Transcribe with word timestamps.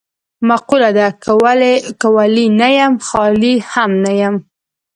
مقوله 0.49 0.89
ده: 0.97 1.07
که 2.01 2.07
ولي 2.15 2.45
نه 2.59 2.69
یم 2.79 2.93
خالي 3.07 3.55
هم 3.71 3.91
نه 4.03 4.11
یم. 4.21 4.35